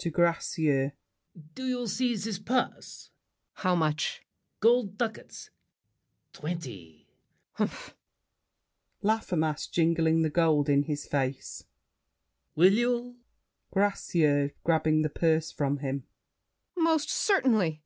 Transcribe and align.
[To 0.00 0.10
Gracieux.] 0.10 0.92
Do 1.54 1.64
you 1.66 1.86
see 1.86 2.14
this 2.14 2.38
purse? 2.38 3.12
GRACIEUX. 3.56 3.60
How 3.62 3.74
much! 3.74 4.20
LAFFEMAS. 4.20 4.60
Gold 4.60 4.98
ducats—twenty! 4.98 7.08
GRACIEUX. 7.54 7.54
Humph! 7.54 7.96
LAFFEMAS 9.00 9.68
(jingling 9.68 10.20
the 10.20 10.28
gold 10.28 10.68
in 10.68 10.82
his 10.82 11.06
face). 11.06 11.64
Will 12.54 12.74
you? 12.74 13.20
GRACIEUX 13.70 14.52
(grabbing 14.64 15.00
the 15.00 15.08
purse 15.08 15.50
from 15.50 15.78
him). 15.78 16.04
Most 16.76 17.08
certainly! 17.08 17.82